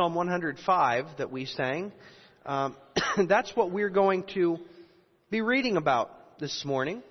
[0.00, 1.92] Psalm 105 that we sang.
[2.46, 2.74] Um,
[3.28, 4.56] that's what we're going to
[5.28, 7.02] be reading about this morning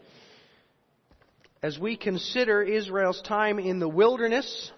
[1.62, 4.71] as we consider Israel's time in the wilderness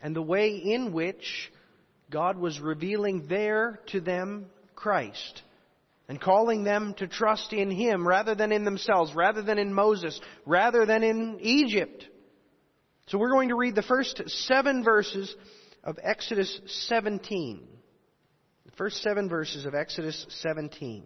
[0.00, 1.52] and the way in which
[2.10, 5.42] God was revealing there to them Christ
[6.08, 10.18] and calling them to trust in Him rather than in themselves, rather than in Moses,
[10.46, 12.06] rather than in Egypt.
[13.08, 15.36] So we're going to read the first seven verses
[15.84, 17.66] of Exodus 17.
[18.64, 21.04] The first seven verses of Exodus 17.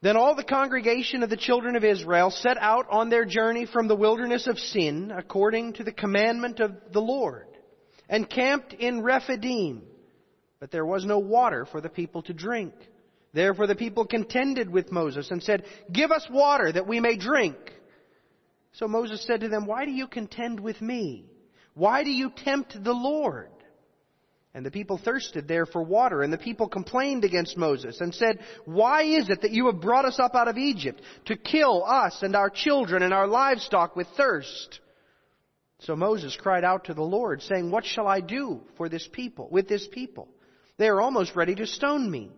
[0.00, 3.86] Then all the congregation of the children of Israel set out on their journey from
[3.86, 7.46] the wilderness of Sin, according to the commandment of the Lord,
[8.08, 9.82] and camped in Rephidim.
[10.58, 12.74] But there was no water for the people to drink.
[13.32, 17.56] Therefore the people contended with Moses and said, Give us water that we may drink.
[18.72, 21.26] So Moses said to them, Why do you contend with me?
[21.74, 23.48] Why do you tempt the Lord?
[24.54, 28.40] And the people thirsted there for water, and the people complained against Moses and said,
[28.66, 32.22] Why is it that you have brought us up out of Egypt to kill us
[32.22, 34.80] and our children and our livestock with thirst?
[35.78, 39.48] So Moses cried out to the Lord, saying, What shall I do for this people,
[39.50, 40.28] with this people?
[40.76, 42.30] They are almost ready to stone me.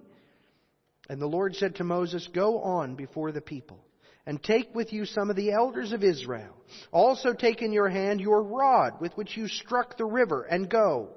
[1.08, 3.84] And the Lord said to Moses, Go on before the people
[4.26, 6.54] and take with you some of the elders of Israel.
[6.92, 11.10] Also take in your hand your rod with which you struck the river and go.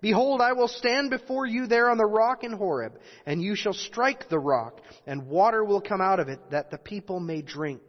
[0.00, 3.72] Behold, I will stand before you there on the rock in Horeb, and you shall
[3.72, 7.82] strike the rock, and water will come out of it, that the people may drink.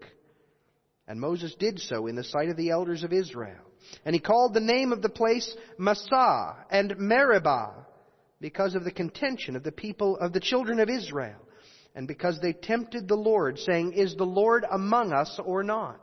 [1.08, 3.62] And Moses did so in the sight of the elders of Israel.
[4.06, 7.74] And he called the name of the place Massah and Meribah,
[8.42, 11.40] because of the contention of the people of the children of Israel,
[12.00, 16.00] and because they tempted the Lord, saying, Is the Lord among us or not?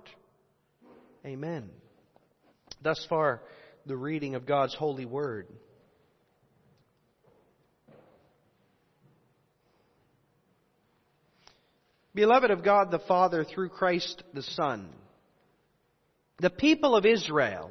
[1.25, 1.71] Amen.
[2.83, 3.41] Thus far,
[3.87, 5.47] the reading of God's holy word.
[12.15, 14.91] Beloved of God the Father through Christ the Son,
[16.41, 17.71] the people of Israel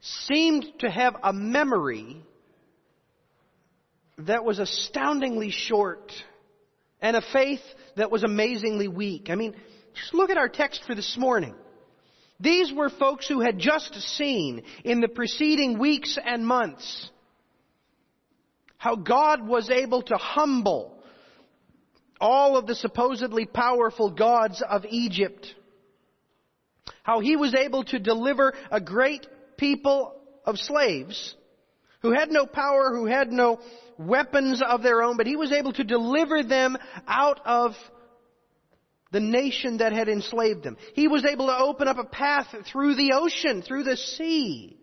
[0.00, 2.22] seemed to have a memory
[4.18, 6.12] that was astoundingly short
[7.04, 7.60] and a faith
[7.96, 9.28] that was amazingly weak.
[9.28, 9.54] I mean,
[9.94, 11.54] just look at our text for this morning.
[12.40, 17.10] These were folks who had just seen in the preceding weeks and months
[18.78, 20.98] how God was able to humble
[22.20, 25.46] all of the supposedly powerful gods of Egypt.
[27.02, 29.26] How he was able to deliver a great
[29.58, 30.16] people
[30.46, 31.34] of slaves
[32.04, 33.58] who had no power, who had no
[33.96, 36.76] weapons of their own, but he was able to deliver them
[37.08, 37.74] out of
[39.10, 40.76] the nation that had enslaved them.
[40.92, 44.76] He was able to open up a path through the ocean, through the sea,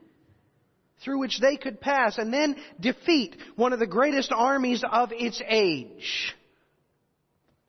[1.03, 5.39] through which they could pass and then defeat one of the greatest armies of its
[5.47, 6.35] age.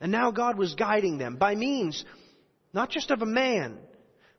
[0.01, 2.07] And now God was guiding them by means
[2.73, 3.77] not just of a man,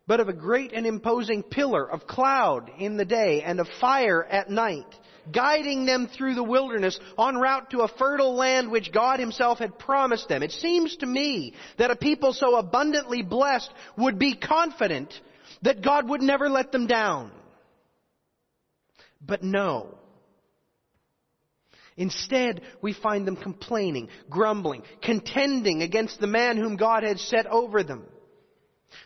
[0.05, 4.23] but of a great and imposing pillar of cloud in the day and of fire
[4.23, 4.87] at night,
[5.31, 9.79] guiding them through the wilderness en route to a fertile land which God Himself had
[9.79, 10.43] promised them.
[10.43, 15.13] It seems to me that a people so abundantly blessed would be confident
[15.61, 17.31] that God would never let them down.
[19.25, 19.97] But no.
[21.95, 27.83] Instead, we find them complaining, grumbling, contending against the man whom God had set over
[27.83, 28.03] them.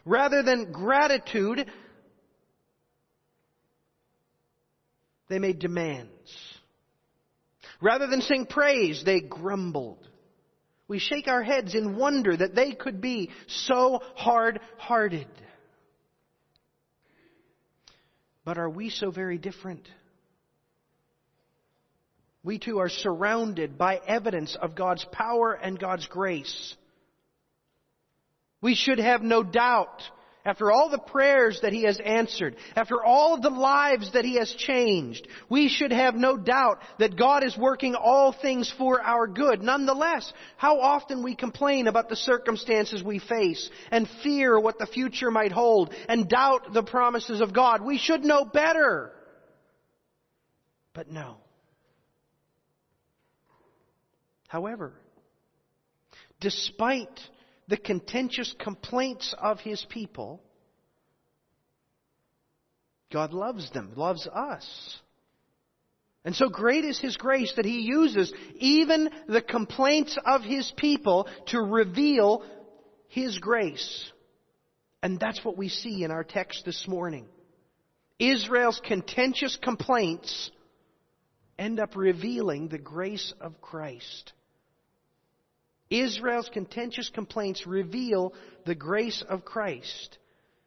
[0.06, 1.70] Rather than gratitude,
[5.30, 6.12] they made demands.
[7.82, 10.08] Rather than sing praise, they grumbled.
[10.88, 15.28] We shake our heads in wonder that they could be so hard-hearted.
[18.46, 19.88] But are we so very different?
[22.48, 26.76] we too are surrounded by evidence of God's power and God's grace.
[28.62, 30.02] We should have no doubt,
[30.44, 34.38] after all the prayers that He has answered, after all of the lives that He
[34.38, 39.28] has changed, we should have no doubt that God is working all things for our
[39.28, 39.62] good.
[39.62, 45.30] Nonetheless, how often we complain about the circumstances we face and fear what the future
[45.30, 47.82] might hold and doubt the promises of God.
[47.82, 49.12] We should know better.
[50.94, 51.38] But no.
[54.48, 54.94] However,
[56.40, 57.20] despite
[57.68, 60.42] the contentious complaints of his people,
[63.12, 65.00] God loves them, loves us.
[66.28, 71.26] And so great is His grace that He uses even the complaints of His people
[71.48, 72.44] to reveal
[73.08, 74.12] His grace.
[75.02, 77.28] And that's what we see in our text this morning.
[78.20, 80.52] Israel's contentious complaints
[81.58, 84.34] end up revealing the grace of Christ.
[85.90, 88.34] Israel's contentious complaints reveal
[88.66, 90.18] the grace of Christ.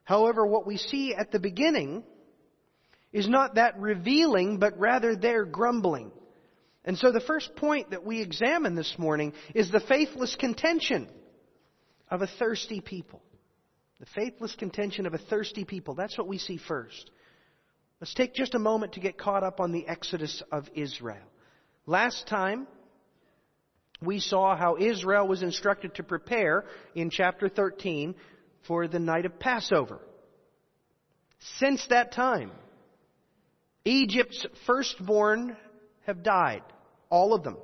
[0.05, 2.03] However, what we see at the beginning
[3.13, 6.11] is not that revealing, but rather their grumbling.
[6.85, 11.09] And so the first point that we examine this morning is the faithless contention
[12.11, 13.23] of a thirsty people.
[14.01, 15.95] The faithless contention of a thirsty people.
[15.95, 17.11] That's what we see first.
[18.01, 21.29] Let's take just a moment to get caught up on the exodus of Israel.
[21.85, 22.67] Last time,
[24.03, 26.65] we saw how Israel was instructed to prepare
[26.95, 28.15] in chapter 13
[28.67, 29.99] for the night of Passover.
[31.59, 32.51] Since that time,
[33.85, 35.57] Egypt's firstborn
[36.07, 36.63] have died,
[37.09, 37.57] all of them.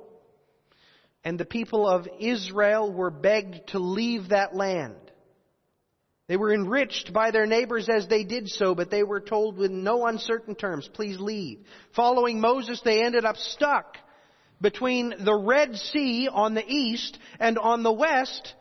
[1.23, 4.95] And the people of Israel were begged to leave that land.
[6.27, 9.71] They were enriched by their neighbors as they did so, but they were told with
[9.71, 11.59] no uncertain terms, please leave.
[11.95, 13.97] Following Moses, they ended up stuck
[14.61, 18.53] between the Red Sea on the east and on the west,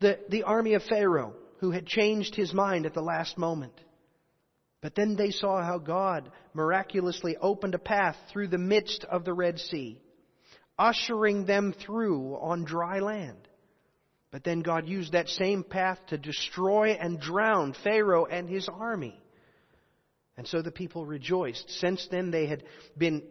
[0.00, 3.78] the, the army of Pharaoh, who had changed his mind at the last moment.
[4.80, 9.32] But then they saw how God miraculously opened a path through the midst of the
[9.32, 9.98] Red Sea,
[10.78, 13.48] ushering them through on dry land.
[14.30, 19.18] But then God used that same path to destroy and drown Pharaoh and his army.
[20.36, 21.70] And so the people rejoiced.
[21.70, 22.64] Since then, they had
[22.98, 23.22] been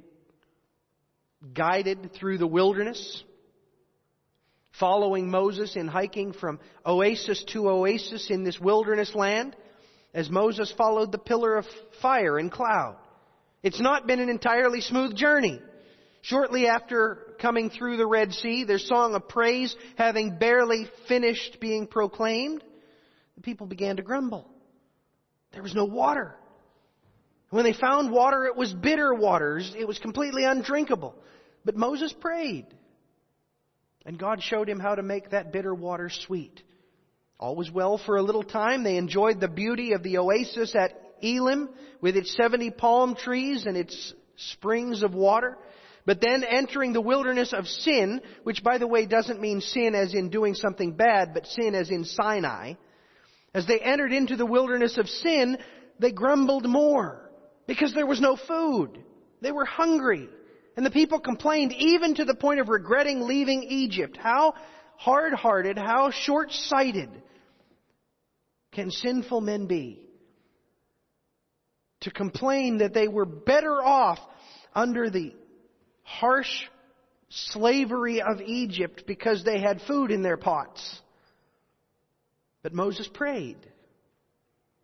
[1.54, 3.24] guided through the wilderness,
[4.80, 9.56] following Moses in hiking from oasis to oasis in this wilderness land,
[10.14, 11.66] as Moses followed the pillar of
[12.02, 12.96] fire and cloud.
[13.62, 15.60] It's not been an entirely smooth journey.
[16.22, 21.86] Shortly after coming through the Red Sea, their song of praise having barely finished being
[21.88, 22.64] proclaimed,
[23.36, 24.48] the people began to grumble.
[25.52, 26.36] There was no water.
[27.54, 29.76] When they found water, it was bitter waters.
[29.78, 31.14] It was completely undrinkable.
[31.64, 32.66] But Moses prayed.
[34.08, 36.64] And God showed him how to make that bitter water sweet.
[37.40, 38.84] All was well for a little time.
[38.84, 41.70] They enjoyed the beauty of the oasis at Elim
[42.02, 45.56] with its 70 palm trees and its springs of water.
[46.08, 50.16] But then entering the wilderness of sin, which by the way doesn't mean sin as
[50.16, 52.74] in doing something bad, but sin as in Sinai.
[53.54, 55.60] As they entered into the wilderness of sin,
[56.00, 57.23] they grumbled more
[57.68, 59.04] because there was no food.
[59.42, 60.28] They were hungry.
[60.76, 64.18] And the people complained even to the point of regretting leaving Egypt.
[64.18, 64.54] How
[64.98, 67.10] hard-hearted, how short-sighted
[68.72, 70.00] can sinful men be?
[72.02, 74.20] To complain that they were better off
[74.74, 75.34] under the
[76.02, 76.66] harsh
[77.30, 81.02] slavery of Egypt because they had food in their pots.
[82.62, 83.58] But Moses prayed.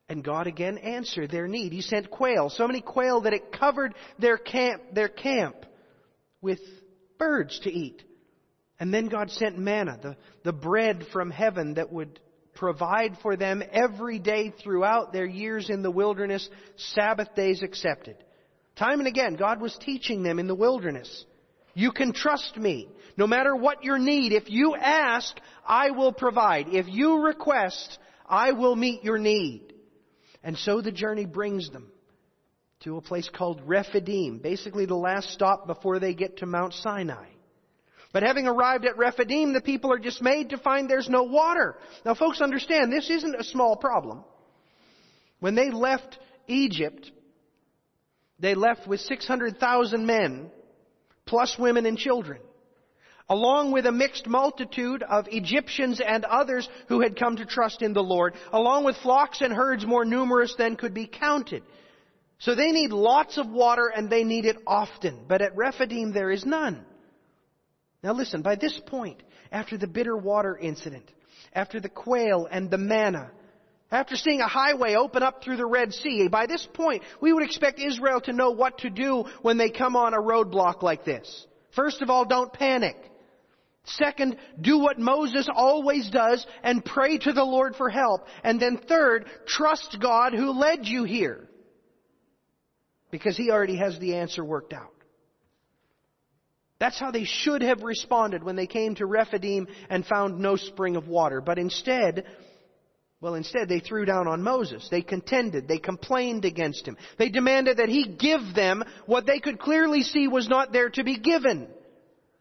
[0.10, 1.72] And God again answered their need.
[1.72, 5.56] He sent quail, so many quail that it covered their camp, their camp
[6.42, 6.60] with
[7.20, 8.04] birds to eat.
[8.80, 12.20] And then God sent manna, the, the bread from heaven that would
[12.56, 18.16] provide for them every day throughout their years in the wilderness, Sabbath days accepted.
[18.78, 21.26] Time and again, God was teaching them in the wilderness.
[21.74, 22.88] You can trust me.
[23.16, 26.70] No matter what your need, if you ask, I will provide.
[26.70, 29.74] If you request, I will meet your need.
[30.44, 31.92] And so the journey brings them
[32.82, 37.28] to a place called Rephidim, basically the last stop before they get to Mount Sinai.
[38.12, 41.76] But having arrived at Rephidim, the people are dismayed to find there's no water.
[42.06, 44.24] Now folks understand, this isn't a small problem.
[45.40, 46.18] When they left
[46.48, 47.12] Egypt,
[48.40, 50.50] they left with 600,000 men,
[51.26, 52.40] plus women and children,
[53.30, 57.94] along with a mixed multitude of Egyptians and others who had come to trust in
[57.94, 61.64] the Lord, along with flocks and herds more numerous than could be counted.
[62.40, 65.26] So they need lots of water and they need it often.
[65.28, 66.86] But at Rephidim there is none.
[68.04, 69.22] Now listen, by this point,
[69.52, 71.12] after the bitter water incident,
[71.54, 73.32] after the quail and the manna,
[73.92, 77.44] after seeing a highway open up through the Red Sea, by this point, we would
[77.44, 81.48] expect Israel to know what to do when they come on a roadblock like this.
[81.72, 82.96] First of all, don't panic.
[83.98, 88.26] Second, do what Moses always does and pray to the Lord for help.
[88.44, 91.48] And then third, trust God who led you here
[93.12, 94.94] because he already has the answer worked out.
[96.80, 100.96] That's how they should have responded when they came to Rephidim and found no spring
[100.96, 101.42] of water.
[101.42, 102.24] But instead,
[103.20, 104.88] well, instead they threw down on Moses.
[104.90, 105.68] They contended.
[105.68, 106.96] They complained against him.
[107.18, 111.04] They demanded that he give them what they could clearly see was not there to
[111.04, 111.68] be given.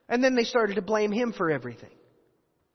[0.09, 1.91] And then they started to blame him for everything.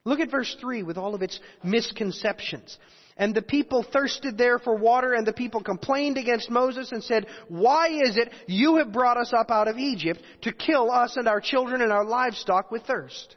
[0.05, 2.77] Look at verse 3 with all of its misconceptions.
[3.15, 7.27] And the people thirsted there for water, and the people complained against Moses and said,
[7.47, 11.27] Why is it you have brought us up out of Egypt to kill us and
[11.27, 13.35] our children and our livestock with thirst?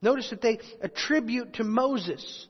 [0.00, 2.46] Notice that they attribute to Moses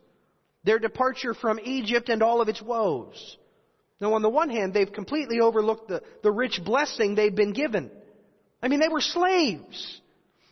[0.65, 3.39] their departure from Egypt and all of its woes.
[4.01, 7.91] Now, on the one hand, they've completely overlooked the, the rich blessing they've been given.
[8.63, 10.01] I mean, they were slaves.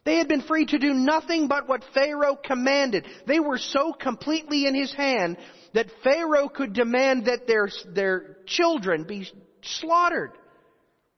[0.05, 3.07] They had been free to do nothing but what Pharaoh commanded.
[3.27, 5.37] They were so completely in his hand
[5.75, 9.29] that Pharaoh could demand that their, their children be
[9.63, 10.31] slaughtered.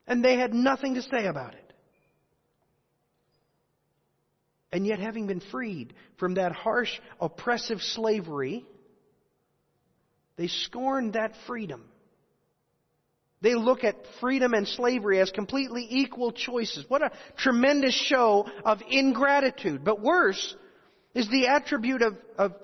[0.06, 1.72] And they had nothing to say about it.
[4.72, 8.66] And yet, having been freed from that harsh, oppressive slavery,
[10.36, 11.84] they scorned that freedom
[13.40, 16.84] they look at freedom and slavery as completely equal choices.
[16.88, 19.84] What a tremendous show of ingratitude.
[19.84, 20.56] But worse
[21.14, 22.54] is the attribute of, of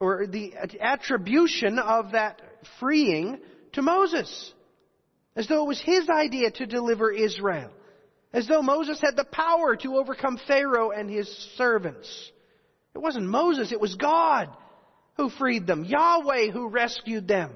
[0.00, 2.40] or the attribution of that
[2.78, 3.38] freeing
[3.72, 4.52] to Moses.
[5.34, 7.70] As though it was his idea to deliver Israel.
[8.32, 12.32] As though Moses had the power to overcome Pharaoh and his servants.
[12.94, 14.50] It wasn't Moses, it was God
[15.16, 15.84] who freed them.
[15.84, 17.52] Yahweh who rescued them.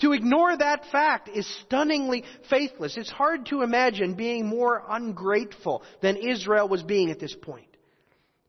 [0.00, 2.96] To ignore that fact is stunningly faithless.
[2.96, 7.66] It's hard to imagine being more ungrateful than Israel was being at this point.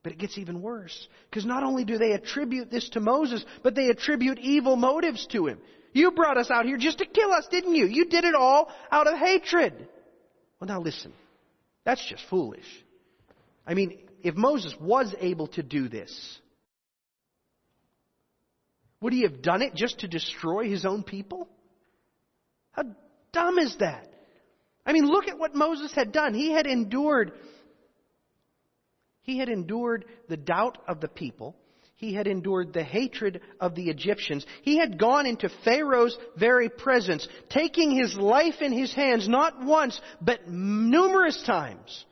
[0.01, 1.07] But it gets even worse.
[1.29, 5.47] Because not only do they attribute this to Moses, but they attribute evil motives to
[5.47, 5.59] him.
[5.93, 7.85] You brought us out here just to kill us, didn't you?
[7.85, 9.87] You did it all out of hatred.
[10.59, 11.13] Well, now listen.
[11.85, 12.65] That's just foolish.
[13.65, 16.39] I mean, if Moses was able to do this,
[19.05, 21.47] would he have done it just to destroy his own people?
[22.71, 22.85] How
[23.31, 24.11] dumb is that?
[24.83, 26.33] I mean, look at what Moses had done.
[26.33, 27.31] He had endured
[29.21, 31.55] he had endured the doubt of the people.
[31.97, 34.43] He had endured the hatred of the Egyptians.
[34.63, 40.01] He had gone into Pharaoh's very presence, taking his life in his hands not once,
[40.19, 42.05] but numerous times.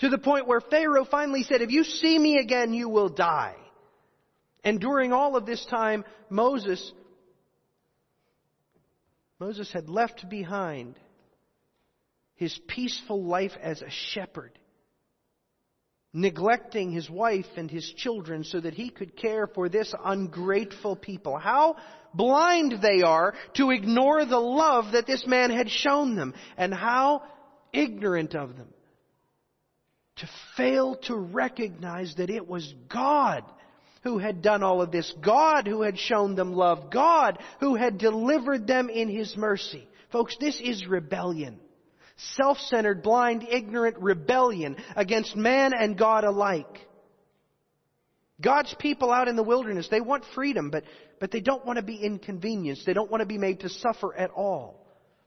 [0.00, 3.56] To the point where Pharaoh finally said, if you see me again, you will die.
[4.66, 6.92] And during all of this time, Moses,
[9.38, 10.96] Moses had left behind
[12.34, 14.58] his peaceful life as a shepherd,
[16.12, 21.38] neglecting his wife and his children so that he could care for this ungrateful people.
[21.38, 21.76] How
[22.12, 27.22] blind they are to ignore the love that this man had shown them, and how
[27.72, 28.74] ignorant of them
[30.16, 33.44] to fail to recognize that it was God
[34.06, 35.12] who had done all of this.
[35.20, 36.92] God who had shown them love.
[36.92, 39.88] God who had delivered them in His mercy.
[40.12, 41.58] Folks, this is rebellion.
[42.16, 46.86] Self-centered, blind, ignorant rebellion against man and God alike.
[48.40, 50.84] God's people out in the wilderness, they want freedom, but,
[51.18, 52.86] but they don't want to be inconvenienced.
[52.86, 54.86] They don't want to be made to suffer at all.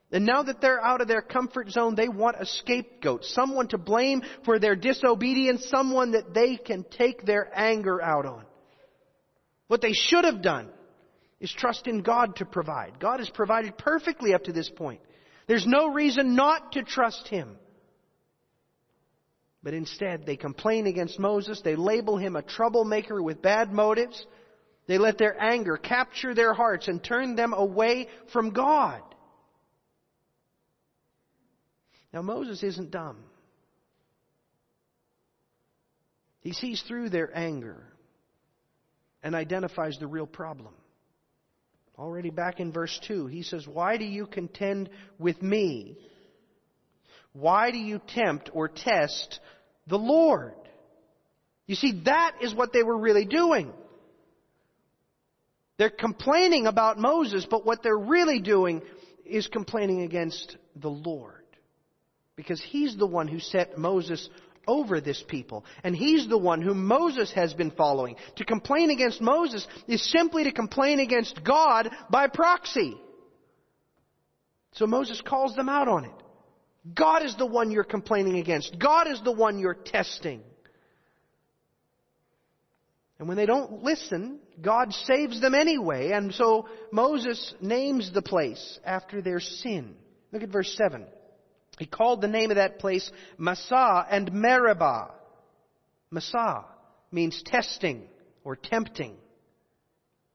[0.10, 3.78] And now that they're out of their comfort zone, they want a scapegoat, someone to
[3.78, 8.46] blame for their disobedience, someone that they can take their anger out on.
[9.70, 10.68] What they should have done
[11.40, 13.00] is trust in God to provide.
[13.00, 15.00] God has provided perfectly up to this point.
[15.48, 17.56] There's no reason not to trust Him.
[19.62, 21.62] But instead, they complain against Moses.
[21.62, 24.26] They label him a troublemaker with bad motives.
[24.88, 29.02] They let their anger capture their hearts and turn them away from God.
[32.12, 33.18] Now, Moses isn't dumb.
[36.40, 37.86] He sees through their anger
[39.24, 40.74] and identifies the real problem.
[41.98, 45.98] Already back in verse 2, he says, Why do you contend with me?
[47.34, 49.40] Why do you tempt or test
[49.88, 50.54] the Lord?
[51.68, 53.72] You see, that is what they were really doing.
[55.78, 58.82] They're complaining about Moses, but what they're really doing
[59.26, 61.36] is complaining against the Lord.
[62.36, 64.30] Because he's the one who set Moses
[64.70, 65.66] over this people.
[65.84, 68.16] And he's the one whom Moses has been following.
[68.38, 72.96] To complain against Moses is simply to complain against God by proxy.
[74.74, 76.14] So Moses calls them out on it.
[76.94, 78.78] God is the one you're complaining against.
[78.80, 80.42] God is the one you're testing.
[83.18, 86.12] And when they don't listen, God saves them anyway.
[86.12, 89.96] And so Moses names the place after their sin.
[90.32, 91.06] Look at verse 7.
[91.80, 95.12] He called the name of that place Massah and Meribah.
[96.12, 96.66] Massah
[97.12, 98.04] means testing
[98.44, 99.16] or tempting.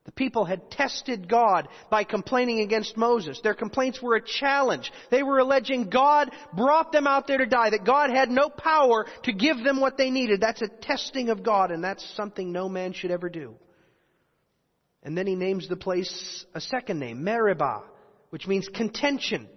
[0.06, 3.40] The people had tested God by complaining against Moses.
[3.42, 4.92] Their complaints were a challenge.
[5.10, 9.06] They were alleging God brought them out there to die, that God had no power
[9.22, 10.40] to give them what they needed.
[10.40, 13.54] That's a testing of God, and that's something no man should ever do.
[15.02, 17.84] And then he names the place a second name, Meribah,
[18.28, 19.48] which means contention.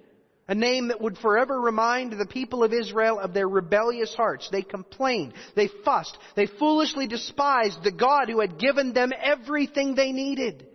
[0.50, 4.48] A name that would forever remind the people of Israel of their rebellious hearts.
[4.50, 5.34] They complained.
[5.56, 6.18] They fussed.
[6.36, 10.66] They foolishly despised the God who had given them everything they needed.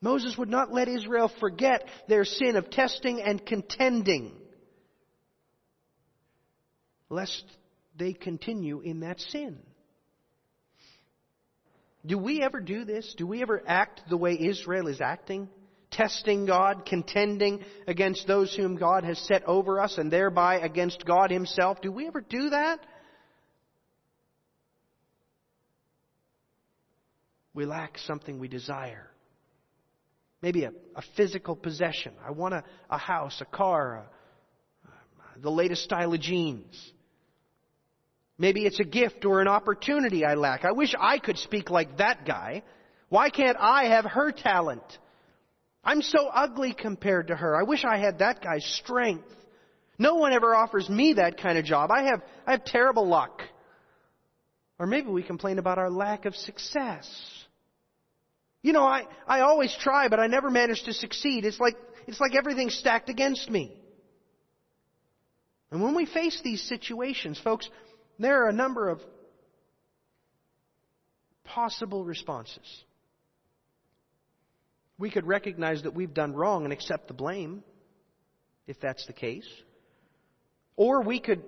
[0.00, 4.32] Moses would not let Israel forget their sin of testing and contending,
[7.08, 7.44] lest
[7.96, 9.58] they continue in that sin.
[12.04, 13.14] Do we ever do this?
[13.16, 15.48] Do we ever act the way Israel is acting?
[15.94, 21.30] Testing God, contending against those whom God has set over us, and thereby against God
[21.30, 21.80] Himself.
[21.80, 22.80] Do we ever do that?
[27.54, 29.10] We lack something we desire.
[30.42, 32.12] Maybe a, a physical possession.
[32.26, 34.04] I want a, a house, a car,
[34.86, 36.92] a, the latest style of jeans.
[38.36, 40.64] Maybe it's a gift or an opportunity I lack.
[40.64, 42.62] I wish I could speak like that guy.
[43.08, 44.82] Why can't I have her talent?
[45.84, 47.56] I'm so ugly compared to her.
[47.56, 49.28] I wish I had that guy's strength.
[49.98, 51.90] No one ever offers me that kind of job.
[51.90, 53.42] I have, I have terrible luck.
[54.78, 57.08] Or maybe we complain about our lack of success.
[58.62, 61.44] You know, I, I always try, but I never manage to succeed.
[61.44, 61.76] It's like,
[62.06, 63.76] it's like everything's stacked against me.
[65.70, 67.68] And when we face these situations, folks,
[68.18, 69.00] there are a number of
[71.44, 72.84] possible responses.
[74.98, 77.64] We could recognize that we've done wrong and accept the blame,
[78.66, 79.48] if that's the case.
[80.76, 81.42] Or we could,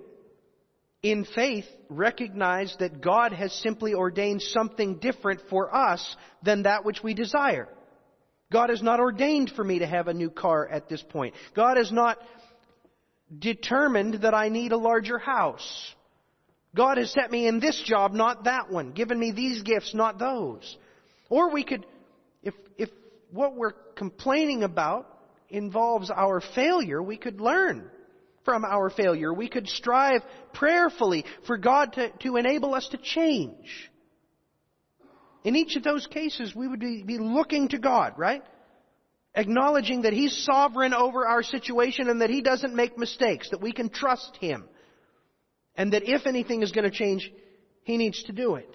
[1.01, 7.01] in faith, recognize that God has simply ordained something different for us than that which
[7.03, 7.69] we desire.
[8.51, 11.33] God has not ordained for me to have a new car at this point.
[11.53, 12.17] God has not
[13.37, 15.93] determined that I need a larger house.
[16.75, 20.19] God has set me in this job, not that one, given me these gifts, not
[20.19, 20.77] those.
[21.29, 21.85] Or we could,
[22.43, 22.89] if, if
[23.31, 25.07] what we're complaining about
[25.49, 27.89] involves our failure, we could learn
[28.47, 29.33] from our failure.
[29.33, 30.21] We could strive
[30.53, 33.91] prayerfully for God to, to enable us to change.
[35.43, 38.41] In each of those cases, we would be, looking to God, right?
[39.35, 43.73] Acknowledging that He's sovereign over our situation and that He doesn't make mistakes, that we
[43.73, 44.63] can trust Him.
[45.75, 47.29] And that if anything is going to change,
[47.83, 48.73] He needs to do it.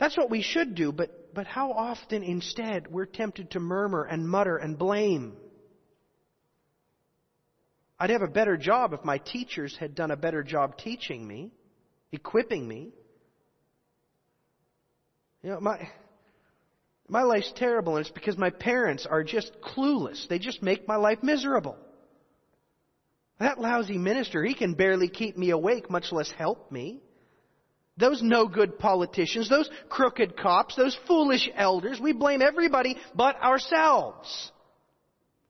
[0.00, 4.28] That's what we should do, but, but how often instead we're tempted to murmur and
[4.28, 5.36] mutter and blame.
[7.98, 11.50] I'd have a better job if my teachers had done a better job teaching me,
[12.12, 12.92] equipping me.
[15.42, 15.88] You know, my,
[17.08, 20.28] my life's terrible and it's because my parents are just clueless.
[20.28, 21.76] They just make my life miserable.
[23.40, 27.00] That lousy minister, he can barely keep me awake, much less help me.
[27.98, 34.52] Those no good politicians, those crooked cops, those foolish elders, we blame everybody but ourselves.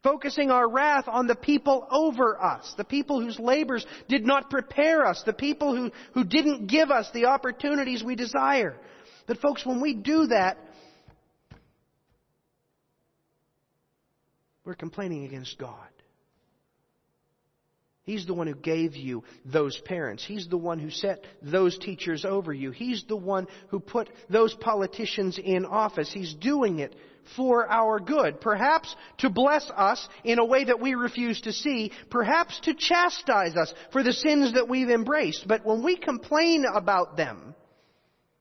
[0.03, 5.05] Focusing our wrath on the people over us, the people whose labors did not prepare
[5.05, 8.77] us, the people who, who didn't give us the opportunities we desire.
[9.27, 10.57] But folks, when we do that,
[14.65, 15.89] we're complaining against God.
[18.09, 20.25] He's the one who gave you those parents.
[20.25, 22.71] He's the one who set those teachers over you.
[22.71, 26.11] He's the one who put those politicians in office.
[26.11, 26.97] He's doing it
[27.37, 28.41] for our good.
[28.41, 31.93] Perhaps to bless us in a way that we refuse to see.
[32.09, 35.47] Perhaps to chastise us for the sins that we've embraced.
[35.47, 37.55] But when we complain about them,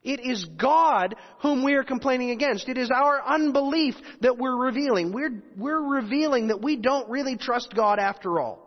[0.01, 2.69] it is God whom we are complaining against.
[2.69, 5.11] It is our unbelief that we're revealing.
[5.11, 8.66] We're, we're revealing that we don't really trust God after all.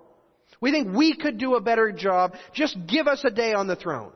[0.61, 2.35] We think we could do a better job.
[2.53, 4.13] Just give us a day on the throne.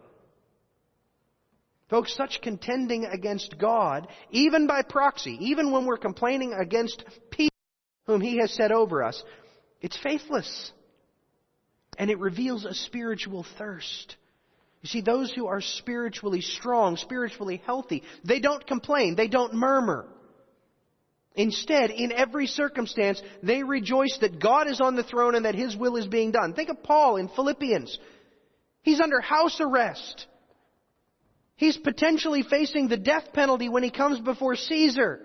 [1.90, 7.56] Folks, such contending against God, even by proxy, even when we're complaining against people
[8.06, 9.22] whom He has set over us,
[9.80, 10.72] it's faithless.
[11.98, 14.16] And it reveals a spiritual thirst.
[14.82, 20.06] You see, those who are spiritually strong, spiritually healthy, they don't complain, they don't murmur.
[21.34, 25.76] Instead, in every circumstance, they rejoice that God is on the throne and that His
[25.76, 26.54] will is being done.
[26.54, 27.98] Think of Paul in Philippians.
[28.82, 30.26] He's under house arrest.
[31.56, 35.20] He's potentially facing the death penalty when he comes before Caesar.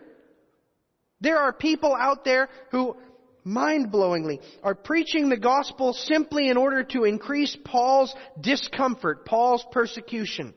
[1.22, 2.96] There are people out there who,
[3.44, 10.54] mind-blowingly, are preaching the gospel simply in order to increase Paul's discomfort, Paul's persecution.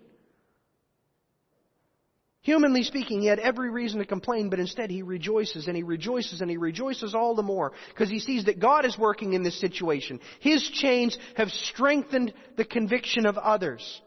[2.43, 6.41] Humanly speaking, he had every reason to complain, but instead he rejoices and he rejoices
[6.41, 9.61] and he rejoices all the more because he sees that God is working in this
[9.61, 10.19] situation.
[10.41, 14.03] His chains have strengthened the conviction of others.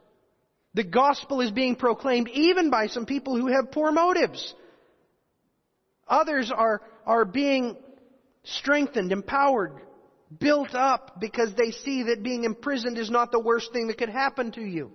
[0.73, 4.53] The gospel is being proclaimed even by some people who have poor motives.
[6.05, 7.77] Others are, are being
[8.43, 9.79] strengthened, empowered,
[10.37, 14.09] built up because they see that being imprisoned is not the worst thing that could
[14.09, 14.91] happen to you.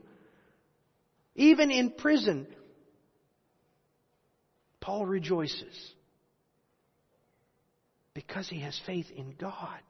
[1.36, 2.46] Even in prison,
[4.80, 5.92] Paul rejoices
[8.14, 9.80] because he has faith in God.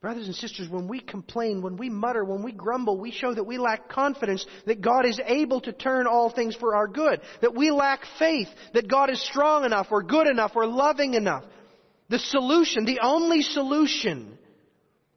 [0.00, 3.44] Brothers and sisters, when we complain, when we mutter, when we grumble, we show that
[3.44, 7.20] we lack confidence that God is able to turn all things for our good.
[7.40, 11.44] That we lack faith that God is strong enough or good enough or loving enough.
[12.08, 14.38] The solution, the only solution,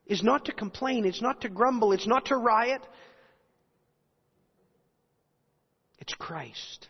[0.06, 2.82] is not to complain, it's not to grumble, it's not to riot.
[6.00, 6.88] It's Christ.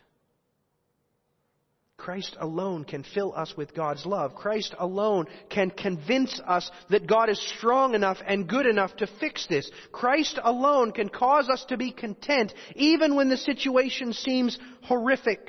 [2.01, 4.33] Christ alone can fill us with God's love.
[4.33, 9.45] Christ alone can convince us that God is strong enough and good enough to fix
[9.45, 9.69] this.
[9.91, 15.47] Christ alone can cause us to be content even when the situation seems horrific.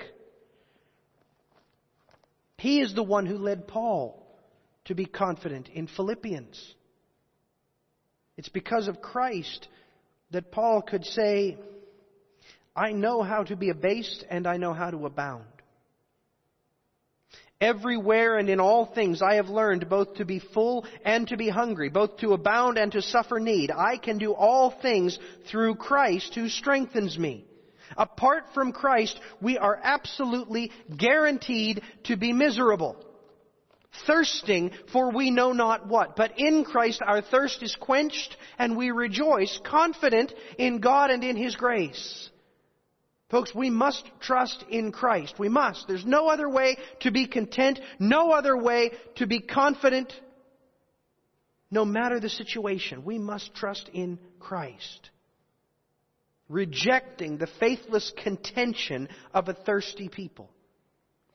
[2.59, 4.23] He is the one who led Paul
[4.85, 6.75] to be confident in Philippians.
[8.37, 9.69] It's because of Christ
[10.33, 11.57] that Paul could say,
[12.77, 15.47] I know how to be abased and I know how to abound.
[17.63, 21.49] Everywhere and in all things I have learned both to be full and to be
[21.49, 23.71] hungry, both to abound and to suffer need.
[23.71, 25.17] I can do all things
[25.49, 27.45] through Christ who strengthens me.
[27.97, 32.97] Apart from Christ, we are absolutely guaranteed to be miserable.
[34.09, 36.17] Thirsting for we know not what.
[36.17, 41.37] But in Christ our thirst is quenched and we rejoice confident in God and in
[41.37, 42.29] His grace.
[43.33, 45.39] Folks, we must trust in Christ.
[45.39, 45.89] We must.
[45.89, 50.13] There's no other way to be content, no other way to be confident,
[51.71, 53.07] no matter the situation.
[53.07, 55.09] We must trust in Christ.
[56.51, 60.51] Rejecting the faithless contention of a thirsty people.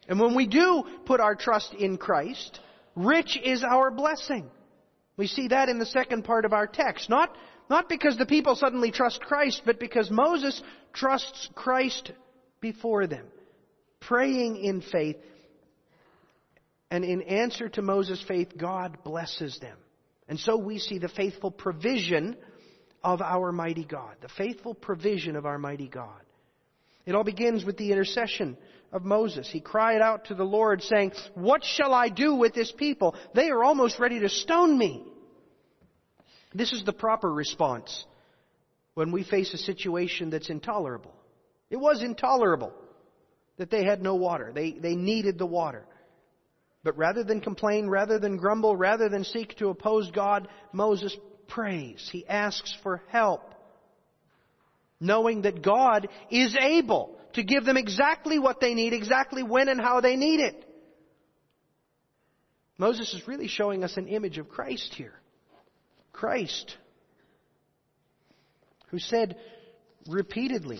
[0.08, 2.60] And when we do put our trust in Christ,
[2.96, 4.52] rich is our blessing.
[5.18, 7.10] We see that in the second part of our text.
[7.10, 7.36] Not
[7.70, 10.62] not because the people suddenly trust Christ, but because Moses
[10.94, 12.12] trusts Christ
[12.62, 13.26] before them,
[14.00, 15.18] praying in faith.
[16.90, 19.78] And in answer to Moses' faith, God blesses them.
[20.30, 22.38] And so we see the faithful provision
[23.04, 24.16] of our mighty God.
[24.22, 26.22] The faithful provision of our mighty God.
[27.06, 28.58] It all begins with the intercession
[28.92, 29.50] of Moses.
[29.50, 33.16] He cried out to the Lord saying, What shall I do with this people?
[33.34, 35.04] They are almost ready to stone me.
[36.54, 38.06] This is the proper response
[38.94, 41.14] when we face a situation that's intolerable.
[41.70, 42.74] It was intolerable
[43.58, 44.52] that they had no water.
[44.54, 45.86] They, they needed the water.
[46.84, 51.16] But rather than complain, rather than grumble, rather than seek to oppose God, Moses
[51.48, 52.08] prays.
[52.12, 53.42] He asks for help.
[55.00, 59.80] Knowing that God is able to give them exactly what they need, exactly when and
[59.80, 60.66] how they need it.
[62.80, 65.14] Moses is really showing us an image of Christ here.
[66.12, 66.76] Christ,
[68.88, 69.38] who said
[70.08, 70.80] repeatedly,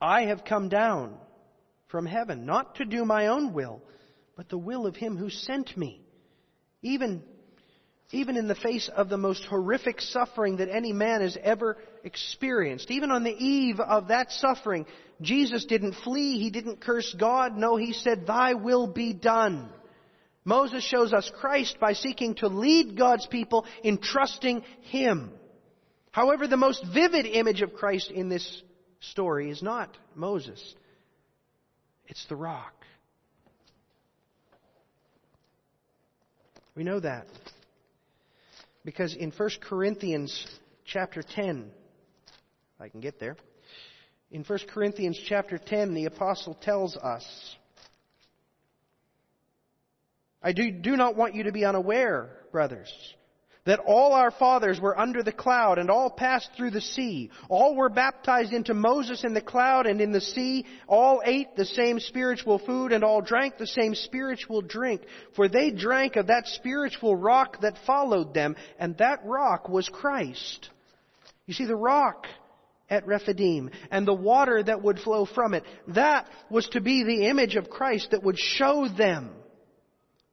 [0.00, 1.18] I have come down
[1.88, 3.82] from heaven, not to do my own will,
[4.36, 6.00] but the will of him who sent me.
[6.80, 7.22] Even,
[8.14, 12.90] even in the face of the most horrific suffering that any man has ever experienced,
[12.90, 14.86] even on the eve of that suffering,
[15.20, 19.68] Jesus didn't flee, he didn't curse God, no, he said, Thy will be done.
[20.44, 25.30] Moses shows us Christ by seeking to lead God's people in trusting Him.
[26.10, 28.62] However, the most vivid image of Christ in this
[29.00, 30.74] story is not Moses.
[32.06, 32.74] It's the rock.
[36.76, 37.26] We know that
[38.84, 40.46] because in 1 Corinthians
[40.84, 41.70] chapter 10,
[42.78, 43.36] I can get there.
[44.30, 47.24] In 1 Corinthians chapter 10, the apostle tells us
[50.44, 52.92] I do, do not want you to be unaware, brothers,
[53.64, 57.30] that all our fathers were under the cloud and all passed through the sea.
[57.48, 60.66] All were baptized into Moses in the cloud and in the sea.
[60.86, 65.02] All ate the same spiritual food and all drank the same spiritual drink.
[65.34, 70.68] For they drank of that spiritual rock that followed them, and that rock was Christ.
[71.46, 72.26] You see, the rock
[72.90, 77.26] at Rephidim and the water that would flow from it, that was to be the
[77.28, 79.30] image of Christ that would show them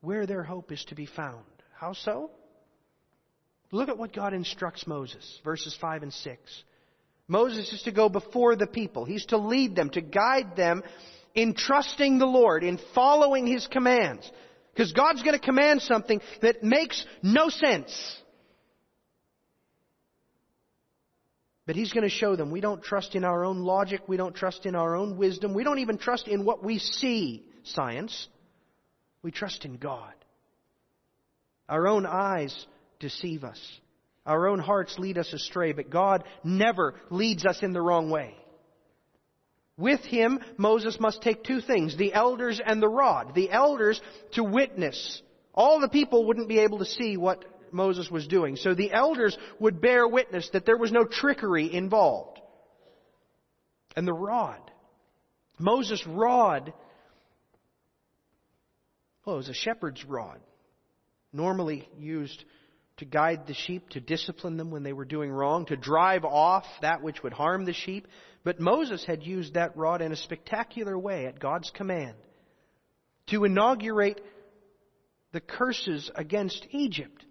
[0.02, 1.46] where their hope is to be found.
[1.80, 2.32] How so?
[3.72, 6.64] Look at what God instructs Moses, verses 5 and 6.
[7.28, 9.06] Moses is to go before the people.
[9.06, 10.84] He's to lead them, to guide them
[11.34, 14.30] in trusting the Lord, in following His commands.
[14.74, 18.22] Because God's going to command something that makes no sense.
[21.66, 24.36] But He's going to show them we don't trust in our own logic, we don't
[24.36, 28.28] trust in our own wisdom, we don't even trust in what we see science.
[29.24, 30.14] We trust in God.
[31.70, 32.66] Our own eyes
[33.02, 33.60] deceive us.
[34.26, 38.36] Our own hearts lead us astray, but God never leads us in the wrong way.
[39.78, 43.34] With him, Moses must take two things, the elders and the rod.
[43.34, 44.00] The elders
[44.34, 45.22] to witness.
[45.54, 48.58] All the people wouldn't be able to see what Moses was doing.
[48.58, 52.40] So the elders would bear witness that there was no trickery involved.
[53.96, 54.60] And the rod.
[55.58, 56.74] Moses' rod,
[59.26, 60.40] well, it was a shepherd's rod,
[61.34, 62.44] normally used
[63.02, 66.66] to guide the sheep, to discipline them when they were doing wrong, to drive off
[66.84, 68.08] that which would harm the sheep.
[68.44, 72.16] But Moses had used that rod in a spectacular way at God's command
[73.32, 74.24] to inaugurate
[75.32, 77.26] the curses against Egypt.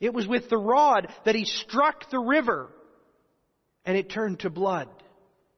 [0.00, 2.68] It was with the rod that he struck the river
[3.86, 4.90] and it turned to blood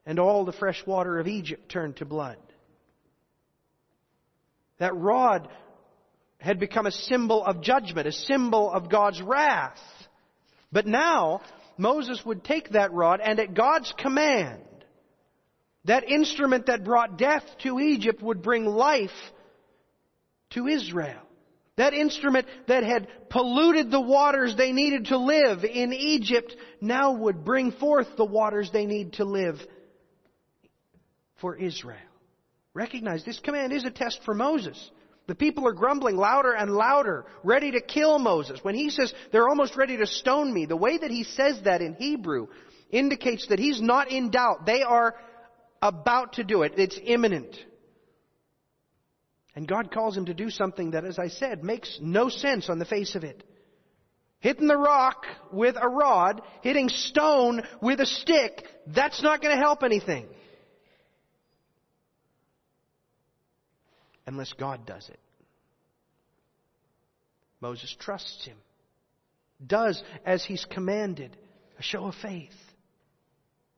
[0.07, 2.39] and all the fresh water of Egypt turned to blood.
[4.79, 5.49] That rod
[6.39, 9.79] had become a symbol of judgment, a symbol of God's wrath.
[10.71, 11.41] But now,
[11.77, 14.63] Moses would take that rod and at God's command,
[15.85, 19.11] that instrument that brought death to Egypt would bring life
[20.51, 21.21] to Israel.
[21.77, 27.45] That instrument that had polluted the waters they needed to live in Egypt now would
[27.45, 29.61] bring forth the waters they need to live
[31.41, 31.99] for Israel.
[32.75, 34.91] Recognize this command is a test for Moses.
[35.29, 38.61] The people are grumbling louder and louder, ready to kill Moses.
[38.63, 41.83] When he says they're almost ready to stone me, the way that he says that
[41.83, 42.47] in Hebrew
[42.91, 44.65] indicates that he's not in doubt.
[44.65, 45.15] They are
[45.83, 46.73] about to do it.
[46.79, 47.55] It's imminent.
[49.55, 52.79] And God calls him to do something that, as I said, makes no sense on
[52.79, 53.45] the face of it.
[54.41, 59.61] Hitting the rock with a rod, hitting stone with a stick, that's not going to
[59.61, 60.27] help anything.
[64.29, 65.19] Unless God does it.
[67.63, 68.59] Moses trusts him,
[69.67, 71.35] does as he's commanded,
[71.79, 72.53] a show of faith.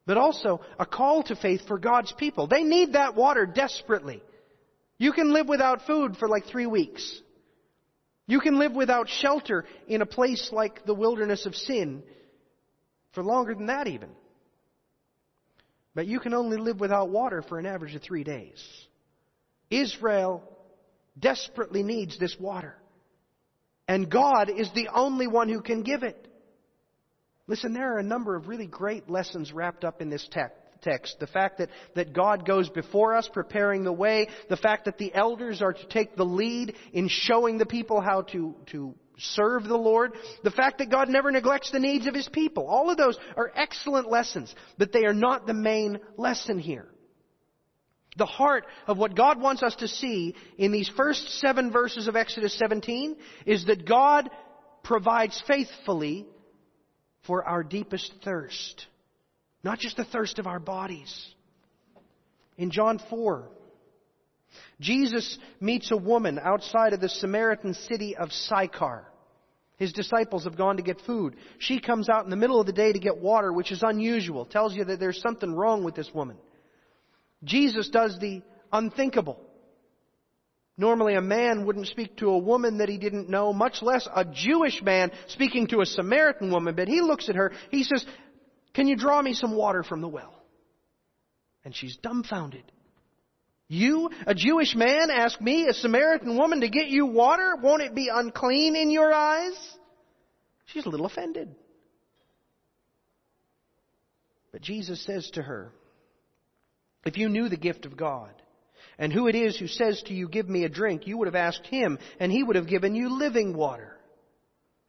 [0.06, 2.48] But also a call to faith for God's people.
[2.48, 4.24] They need that water desperately.
[4.98, 7.22] You can live without food for like three weeks.
[8.26, 12.02] You can live without shelter in a place like the wilderness of sin
[13.12, 14.10] for longer than that even.
[15.94, 18.60] But you can only live without water for an average of three days.
[19.70, 20.42] Israel
[21.18, 22.76] desperately needs this water.
[23.88, 26.28] And God is the only one who can give it.
[27.46, 31.18] Listen, there are a number of really great lessons wrapped up in this text text.
[31.20, 34.28] The fact that, that God goes before us, preparing the way.
[34.48, 38.22] The fact that the elders are to take the lead in showing the people how
[38.22, 40.12] to, to serve the Lord.
[40.42, 42.66] The fact that God never neglects the needs of His people.
[42.66, 46.88] All of those are excellent lessons, but they are not the main lesson here.
[48.16, 52.16] The heart of what God wants us to see in these first seven verses of
[52.16, 54.28] Exodus 17 is that God
[54.82, 56.26] provides faithfully
[57.26, 58.86] for our deepest thirst.
[59.62, 61.34] Not just the thirst of our bodies.
[62.56, 63.48] In John 4,
[64.80, 69.04] Jesus meets a woman outside of the Samaritan city of Sychar.
[69.76, 71.36] His disciples have gone to get food.
[71.58, 74.44] She comes out in the middle of the day to get water, which is unusual.
[74.44, 76.36] Tells you that there's something wrong with this woman.
[77.44, 79.40] Jesus does the unthinkable.
[80.76, 84.24] Normally a man wouldn't speak to a woman that he didn't know, much less a
[84.24, 88.04] Jewish man speaking to a Samaritan woman, but he looks at her, he says,
[88.72, 90.34] can you draw me some water from the well?
[91.64, 92.64] And she's dumbfounded.
[93.68, 97.56] You, a Jewish man, ask me, a Samaritan woman, to get you water?
[97.60, 99.54] Won't it be unclean in your eyes?
[100.66, 101.54] She's a little offended.
[104.50, 105.72] But Jesus says to her,
[107.04, 108.30] If you knew the gift of God,
[108.98, 111.34] and who it is who says to you, Give me a drink, you would have
[111.34, 113.96] asked him, and he would have given you living water.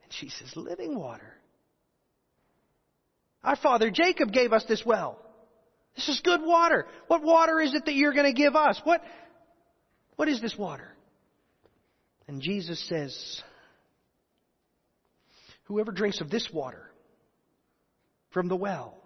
[0.04, 1.34] And she says, Living water?
[3.44, 5.18] Our father Jacob gave us this well.
[5.96, 6.86] This is good water.
[7.08, 8.80] What water is it that you're going to give us?
[8.84, 9.02] What,
[10.16, 10.90] what is this water?
[12.28, 13.42] And Jesus says,
[15.66, 16.92] Whoever drinks of this water
[18.32, 19.01] from the well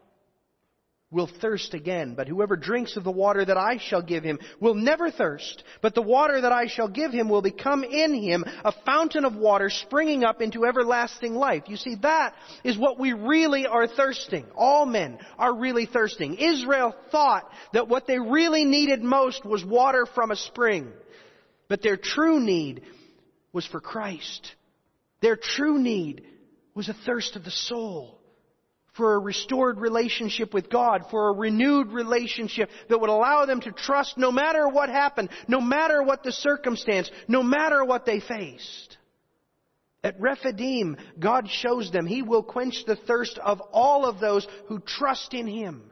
[1.15, 2.13] will thirst again.
[2.13, 5.63] But whoever drinks of the water that I shall give him will never thirst.
[5.81, 9.35] But the water that I shall give him will become in him a fountain of
[9.35, 11.63] water springing up into everlasting life.
[11.67, 14.45] You see, that is what we really are thirsting.
[14.55, 16.35] All men are really thirsting.
[16.35, 20.91] Israel thought that what they really needed most was water from a spring.
[21.69, 22.81] But their true need
[23.53, 24.53] was for Christ.
[25.21, 26.25] Their true need
[26.75, 28.19] was a thirst of the soul
[28.95, 33.71] for a restored relationship with God, for a renewed relationship that would allow them to
[33.71, 38.97] trust no matter what happened, no matter what the circumstance, no matter what they faced.
[40.03, 44.79] At Rephidim, God shows them He will quench the thirst of all of those who
[44.79, 45.89] trust in Him.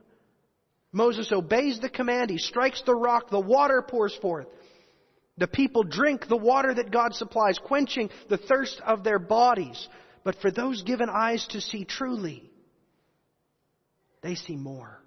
[0.91, 2.29] Moses obeys the command.
[2.29, 3.31] He strikes the rock.
[3.31, 4.47] The water pours forth.
[5.37, 9.89] The people drink the water that God supplies, quenching the thirst of their bodies.
[10.23, 12.51] But for those given eyes to see truly,
[14.23, 14.99] they see more.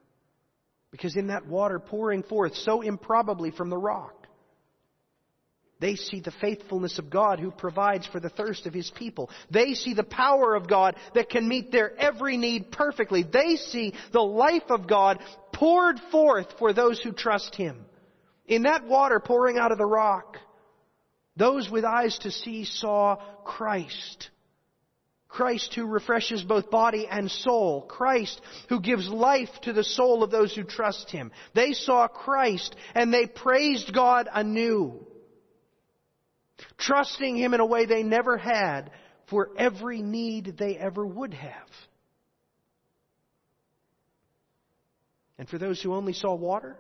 [0.92, 4.26] Because in that water pouring forth so improbably from the rock,
[5.79, 9.29] they see the faithfulness of God who provides for the thirst of His people.
[9.50, 13.22] They see the power of God that can meet their every need perfectly.
[13.22, 15.18] They see the life of God
[15.52, 17.85] poured forth for those who trust Him.
[18.46, 20.38] In that water pouring out of the rock,
[21.37, 24.31] those with eyes to see saw Christ.
[25.28, 27.82] Christ who refreshes both body and soul.
[27.82, 31.32] Christ who gives life to the soul of those who trust Him.
[31.54, 35.06] They saw Christ and they praised God anew
[36.78, 38.90] trusting Him in a way they never had
[39.28, 41.68] for every need they ever would have.
[45.38, 46.76] And for those who only saw water,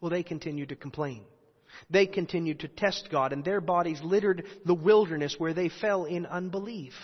[0.00, 1.24] well, they continued to complain.
[1.88, 6.26] They continued to test God, and their bodies littered the wilderness where they fell in
[6.26, 6.94] unbelief.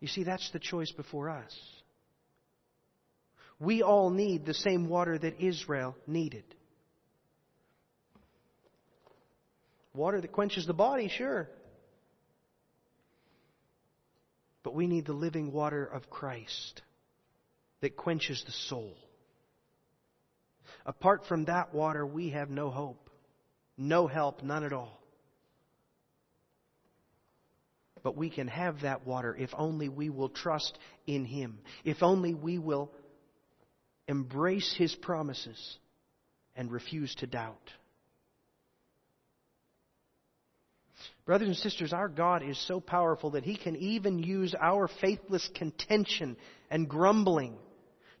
[0.00, 1.54] You see, that's the choice before us.
[3.58, 6.44] We all need the same water that Israel needed.
[9.94, 11.48] Water that quenches the body, sure.
[14.62, 16.80] But we need the living water of Christ
[17.80, 18.94] that quenches the soul.
[20.86, 23.10] Apart from that water, we have no hope,
[23.76, 25.00] no help, none at all.
[28.02, 32.34] But we can have that water if only we will trust in Him, if only
[32.34, 32.90] we will
[34.08, 35.78] embrace His promises
[36.56, 37.70] and refuse to doubt.
[41.26, 45.48] Brothers and sisters, our God is so powerful that He can even use our faithless
[45.54, 46.36] contention
[46.70, 47.56] and grumbling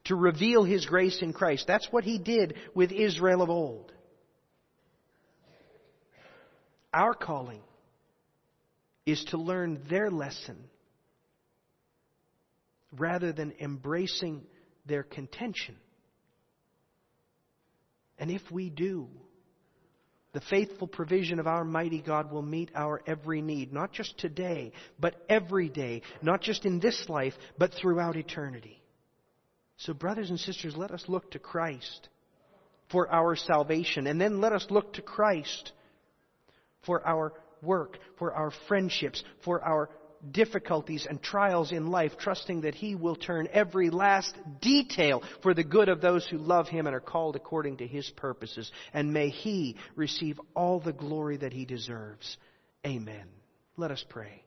[0.04, 1.66] to reveal His grace in Christ.
[1.66, 3.92] That's what He did with Israel of old.
[6.92, 7.62] Our calling
[9.06, 10.56] is to learn their lesson
[12.92, 14.42] rather than embracing
[14.86, 15.76] their contention.
[18.18, 19.08] And if we do,
[20.32, 24.72] the faithful provision of our mighty God will meet our every need, not just today,
[24.98, 28.79] but every day, not just in this life, but throughout eternity.
[29.80, 32.08] So, brothers and sisters, let us look to Christ
[32.90, 35.72] for our salvation, and then let us look to Christ
[36.84, 39.88] for our work, for our friendships, for our
[40.32, 45.64] difficulties and trials in life, trusting that He will turn every last detail for the
[45.64, 48.70] good of those who love Him and are called according to His purposes.
[48.92, 52.36] And may He receive all the glory that He deserves.
[52.86, 53.24] Amen.
[53.78, 54.42] Let us pray.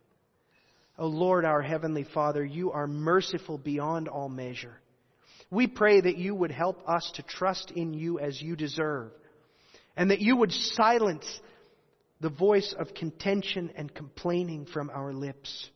[1.00, 4.78] O Lord, our Heavenly Father, you are merciful beyond all measure.
[5.54, 9.12] We pray that you would help us to trust in you as you deserve,
[9.96, 11.26] and that you would silence
[12.20, 15.70] the voice of contention and complaining from our lips.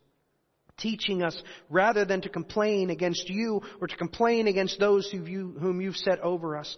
[0.79, 5.95] Teaching us rather than to complain against you or to complain against those whom you've
[5.95, 6.75] set over us,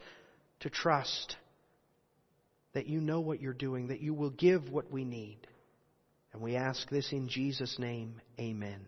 [0.62, 1.38] to trust
[2.74, 5.40] that you know what you're doing, that you will give what we need.
[6.34, 8.22] And we ask this in Jesus' name.
[8.40, 8.86] Amen.